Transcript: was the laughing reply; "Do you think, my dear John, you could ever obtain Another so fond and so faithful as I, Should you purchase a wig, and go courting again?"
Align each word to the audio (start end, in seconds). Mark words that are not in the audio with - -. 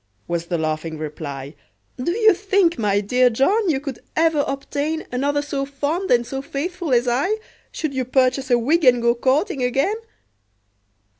was 0.27 0.47
the 0.47 0.57
laughing 0.57 0.97
reply; 0.97 1.53
"Do 1.97 2.11
you 2.11 2.33
think, 2.33 2.79
my 2.79 3.01
dear 3.01 3.29
John, 3.29 3.69
you 3.69 3.79
could 3.79 3.99
ever 4.15 4.43
obtain 4.47 5.05
Another 5.11 5.43
so 5.43 5.63
fond 5.63 6.09
and 6.09 6.25
so 6.25 6.41
faithful 6.41 6.91
as 6.91 7.07
I, 7.07 7.37
Should 7.71 7.93
you 7.93 8.03
purchase 8.03 8.49
a 8.49 8.57
wig, 8.57 8.83
and 8.83 8.99
go 8.99 9.13
courting 9.13 9.61
again?" 9.61 9.97